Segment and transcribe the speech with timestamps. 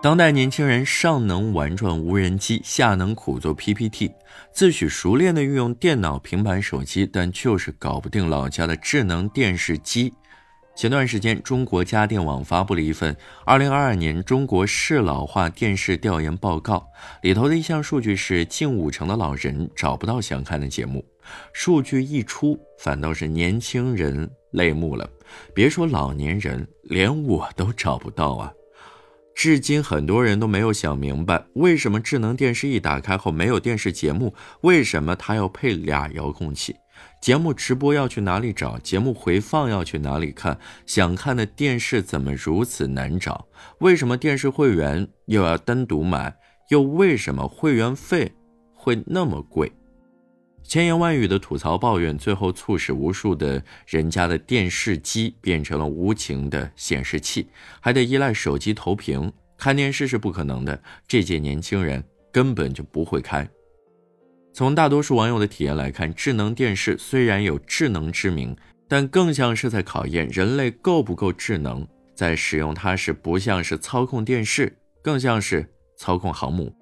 [0.00, 4.12] 当代年轻人上能玩转无人机，下能苦做 PPT，
[4.52, 10.14] 自诩熟练的运用电脑、平板、手机，但就是搞不定老家的智能电视机。
[10.76, 16.86] 前段时间，中国家电网发布了一份二零二二年中国适老化电视调研报告，
[17.22, 21.04] 里头的一项数据是近五成的老人找不到想看的节目。
[21.52, 25.10] 数据一出，反倒是年轻人泪目了。
[25.52, 28.52] 别说老年人，连我都找不到啊！
[29.38, 34.34] 至今很多人都没有想明白，为什么智能电视一打开后没有电视节目？
[34.62, 36.74] 为什么它要配俩遥控器？
[37.22, 38.76] 节目直播要去哪里找？
[38.80, 40.58] 节目回放要去哪里看？
[40.86, 43.46] 想看的电视怎么如此难找？
[43.78, 46.34] 为什么电视会员又要单独买？
[46.70, 48.32] 又为什么会员费
[48.74, 49.70] 会那么贵？
[50.62, 57.48] 千言万语的吐槽抱怨，最后促使无数的人家的电视机变成了无情的显示器，
[57.80, 60.78] 还得依赖手机投屏看电视是不可能的。
[61.06, 63.48] 这届年轻人根本就不会开。
[64.52, 68.54] 从大多数网友的体验来看，智能电视虽然有智能之名，
[68.86, 71.86] 但更像是在考验人类够不够智能。
[72.14, 75.64] 在使用它时，不像是操控电视，更像是
[75.96, 76.74] 操控航母。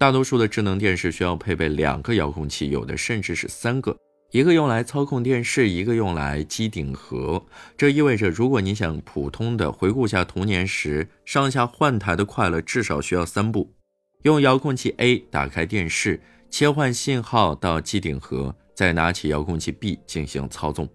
[0.00, 3.94] 大多数的智能电视需要配备两个遥控器，有的甚至是三个，
[4.30, 7.44] 一个用来操控电视，一个用来机顶盒。
[7.76, 13.74] 这意味着，如果你想普通的回顾下童年时上下换台的快乐，至少需要三步：
[14.22, 16.18] 用遥控器 A 打开电视。
[16.48, 20.88] 切换信号到机顶盒，再拿起遥控器 B 进行操纵。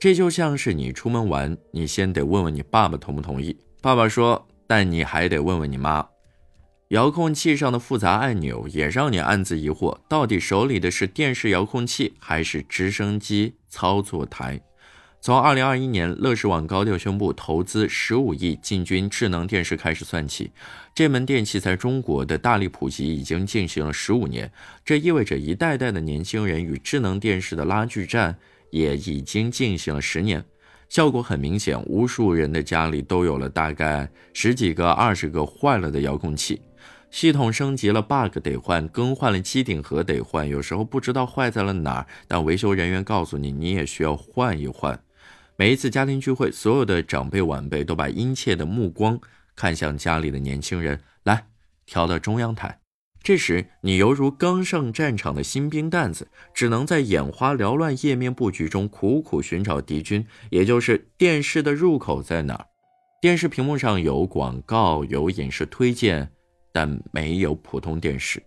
[0.00, 3.56] 这就像是你出门玩，你先得问问你爸爸同不同意。
[3.80, 6.04] 爸爸说，但你还得问问你妈。
[6.88, 14.60] 遥控器上的复杂按钮也让你暗自疑惑：到底手里的是电视遥控器还是直升机操作台？
[15.22, 20.50] 从二零二一年乐视网高调宣布投资十五亿进军智能电视开始算起，
[20.94, 24.52] 这门电器在中国的大力普及已经进行了十五年。
[24.84, 28.36] 这意味着一代代的年轻人与智能电视的拉锯战
[28.68, 30.44] 也已经进行了十年。
[30.88, 36.60] 效果很明显，无数人的家里都有了大概十几个、二十个坏了的遥控器，
[37.10, 40.48] 系统升级了，bug 得换，更换了机顶盒得换。
[40.48, 45.00] 有时候不知道坏在了哪儿，但维修人员告诉你，你也需要换一换。
[45.56, 49.18] 每一次家庭聚会，所有的长辈晚辈都把殷切的目光
[49.56, 51.46] 看向家里的年轻人，来
[51.86, 52.83] 调到中央台。
[53.24, 62.66] 这时，你犹如刚上战场的新兵蛋子，只能在眼花缭乱页面布局中苦苦寻找敌军，也就是电视的入口在哪儿。
[63.22, 66.30] 电视屏幕上有广告，有影视推荐，
[66.70, 68.42] 但没有普通电视。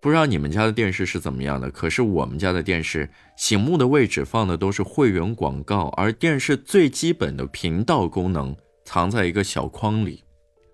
[0.00, 1.70] 不知道你们家的电视是怎么样的？
[1.70, 3.06] 可是我们家的电视
[3.36, 8.56] 醒目的位置放的都是会员广告，而电视最基本的频道功能
[8.86, 10.24] 藏在一个小框里。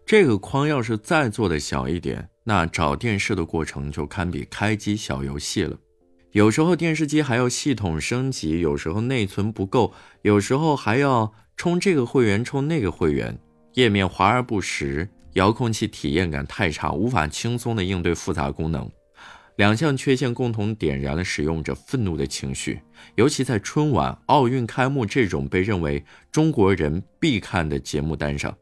[0.06, 5.76] 这个框要是再做的小一点，那找电视的过程就堪比开机小游戏了。
[6.32, 9.92] 有时候电视机还要系统升级，有时候内存不够，
[10.22, 13.38] 有时候还要充这个会员充那个会员，
[13.74, 18.90] 页面华而不实，遥控器体验感太差，无法轻松的应对复杂功能。
[19.56, 22.80] 两项缺陷共同点燃了使用者愤怒的情绪，
[23.16, 28.56] 尤其在春晚、奥运开幕这种被认为中国人必看的节目单上。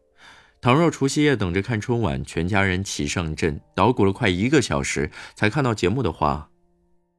[0.66, 6.50] 倘若除夕夜等着看春晚，全家人齐上阵，捣鼓了快一个小时才看到节目的话，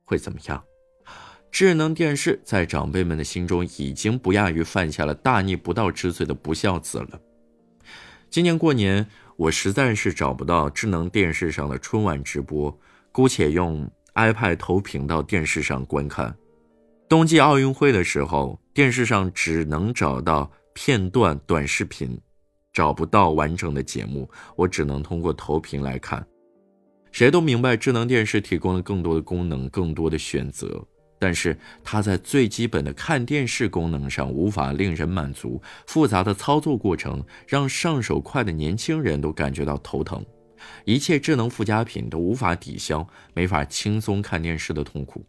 [0.03, 0.61] 会怎么样？
[1.49, 7.21] 智能电视在长辈们的心中已经不亚于犯下了大逆不道之罪的不孝子了。
[8.29, 12.77] 今年过年，我实在是找不到智能电视上的春晚直播。
[13.13, 16.35] 姑且用 iPad 投屏到电视上观看。
[17.07, 22.19] 冬季奥运会的时候，电视上只能找到片段短视频，
[22.77, 26.23] 找不到完整的节目，我只能通过投屏来看。
[27.11, 30.85] 谁都明白，智能电视提供了更多的功能，更多的选择，
[31.17, 35.59] 但是它在最基本的看电视功能上无法令人满足。
[35.87, 40.23] 复杂的操作过程让上手快的年轻人都感觉到头疼。
[40.85, 45.25] 一切智能附加品都无法抵消没法轻松看电视的痛苦。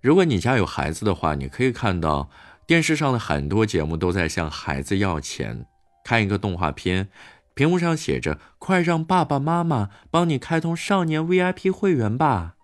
[0.00, 2.28] 如果你家有孩子的话，你可以看到
[2.66, 5.64] 电视上的很多节目都在向孩子要钱。
[6.08, 7.10] 看一个动画片，
[7.52, 12.54] 屏幕上写着“快让爸爸妈妈帮你开通少年 VIP 会员吧”，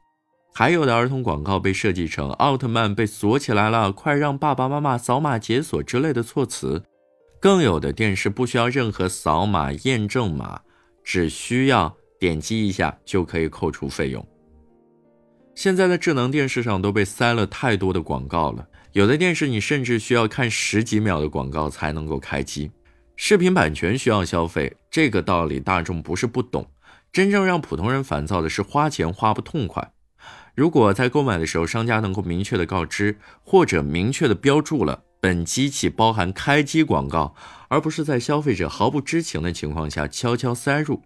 [0.54, 6.84] 还有的儿童广告被设计成“奥特曼被锁起来了，快让爸爸妈妈扫码解锁”之类的措辞。
[7.38, 10.62] 更有的电视不需要任何扫码验证码。
[11.04, 14.26] 只需要点击一下就可以扣除费用。
[15.54, 22.70] 现在的智能电视上都被塞了太多的广告了，有的电视你甚至需要看十几秒的广告才能够开机。
[23.16, 26.66] 视频版权需要消费，这个道理大众不是不懂。
[27.12, 29.92] 真正让普通人烦躁的是花钱花不痛快。
[30.56, 37.36] 如果在购买的时候，商家能够明确的告知，或者明确的标注了本机器包含开机广告，
[37.68, 41.00] 而不是在消费者毫不知情的情况下悄悄塞入。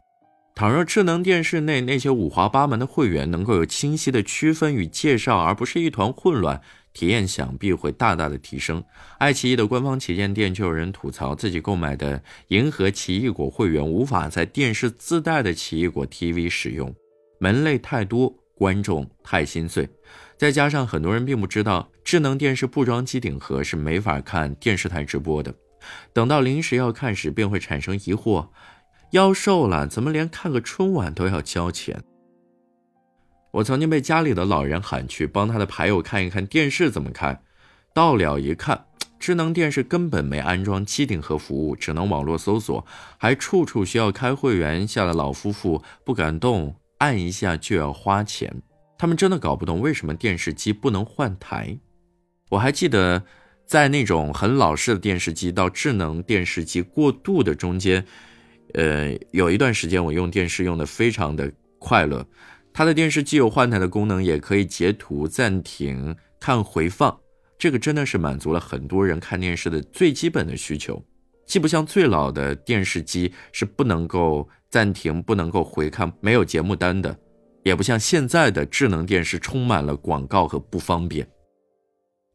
[0.55, 6.61] 倘若智能电视内那些五花八门的会员能够有清晰的区分与介绍，而不是一团混乱。
[6.93, 8.83] 体验想必会大大的提升。
[9.19, 16.95] 爱奇艺的官方旗舰店就有人吐槽，自己购买的银河奇异果会员无法在电视自带的奇异果 TV 使用，
[17.39, 19.89] 门类太多，观众太心碎。
[20.37, 25.55] 再加上很多人并不知道，智能电视不装机顶盒是没法看电视台直播的。
[26.13, 28.49] 等到临时要看时，便会产生疑惑：
[29.13, 32.03] 要瘦了，怎么连看个春晚都要交钱？
[33.51, 37.43] 我曾经被家里的老人喊去帮他的牌友看一看电视怎么看，
[37.95, 38.85] 到了一看，
[39.19, 42.87] 智能电视根本没安装机顶盒服务，只能网络搜索，
[43.17, 48.63] 还处处需要开会员，吓得老夫妇不敢动，按一下就要花钱。
[48.99, 51.79] 他们真的搞不懂为什么电视机不能换台。
[52.51, 53.23] 我还记得，
[53.65, 58.05] 在那种很老式的电视机到智能电视机过渡的中间，
[58.75, 62.27] 呃，有一段时间我用电视用的非常的快乐。
[62.79, 67.19] 它的电视既有换台的功能，也可以截图、暂停、看回放，
[67.59, 71.05] 这个真的是满足了很多人看电视的最基本的需求。
[71.45, 77.19] 既不像最老的电视机是不能够暂停、不能够回看、没有节目单的，
[77.65, 81.29] 也不像现在的智能电视充满了广告和不方便。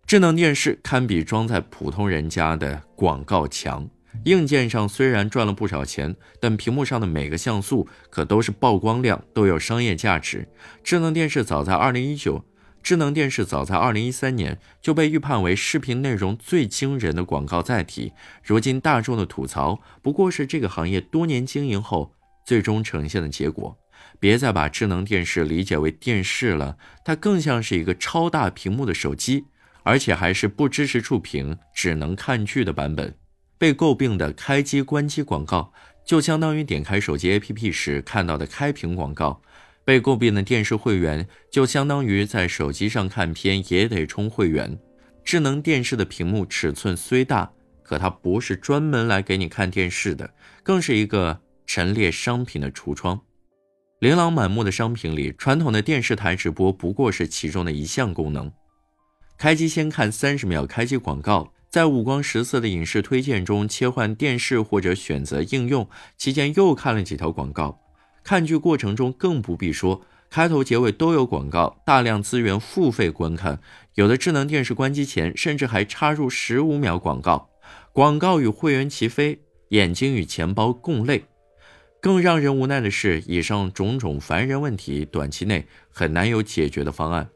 [0.06, 3.90] 智能电视堪比装在普通人家的广告墙。
[4.26, 10.48] 硬件上虽然赚了不少钱，但屏幕上的每个像素可都是曝光量，都有商业价值。
[10.84, 12.46] 智能电视早在二零一九，
[12.82, 18.14] 智能电视早在二零一三年就被预判为视频内容最惊人的广告载体。
[18.44, 22.14] 如今大众的吐槽不过是这个行业多年经营后
[22.46, 23.78] 最终呈现的结果。
[24.20, 29.46] 别再把智能电视理解为电视了，它更像是一个超大屏幕的手机，
[29.84, 33.16] 而且还是不支持触屏、只能看剧的版本。
[33.64, 35.72] 被诟病的开机关机广告，
[36.04, 39.42] 就相当于点开手机 APP 时看到的开屏广告；
[39.86, 44.78] 被诟病的电视会员，就相当于在手机上看片也得充会员。
[45.24, 53.22] 智能电视的屏幕尺寸虽大，可它不是专门来给你看电视的，更是一个陈列商品的橱窗。
[54.00, 58.52] 琳琅满目的商品里，传统的电视台直播不过是其中的一项功能。
[59.38, 61.54] 开机先看三十秒开机广告。
[61.74, 65.90] 在五光十色的影视推荐中切换电视或者选择应用
[66.20, 67.82] 期间，又看了几条广告。
[68.24, 73.60] 看剧过程中更不必说，开头结尾都有广告，大量资源付费观看。
[73.96, 77.50] 有的智能电视关机前甚至还插入十五秒广告，
[77.92, 81.24] 广告与会员齐飞，眼睛与钱包共累。
[82.00, 87.28] 更让人无奈的是，以上种种烦人问题，短期内很难有解决的方案。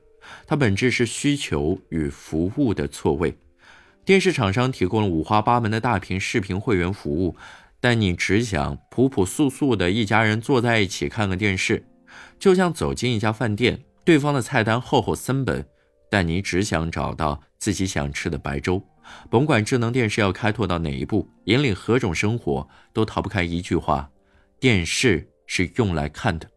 [0.46, 3.36] 它本质是需求与服务的错位。
[4.08, 7.36] 电视厂商提供了五花八门的大屏视频会员服务，
[7.82, 11.86] 但你只想朴朴素素的一家人坐在一起看个电视，
[12.40, 15.68] 就像走进一家饭店，对方的菜单厚厚三本，
[16.10, 18.82] 但你只想找到自己想吃的白粥。
[19.30, 24.10] 甭管智能电视要开拓到哪一步，引领何种生活，都逃不开一句话：
[24.58, 26.50] 电视是用来看的。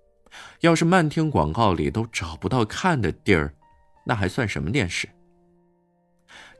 [0.61, 3.53] 要是漫天广告里都找不到看的地儿，
[4.07, 5.09] 那还算什么电视？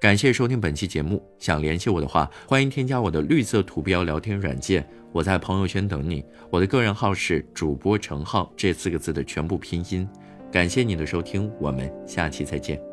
[0.01, 1.23] 感谢收听本期节目。
[1.39, 6.25] 想联系我的话，欢迎添加我的绿色图标聊天软件，我在朋友圈等你。
[6.49, 10.09] 我的个人号是主播程浩，这四个字的全部拼音。
[10.51, 12.90] 感谢你的收听，我们下期再见。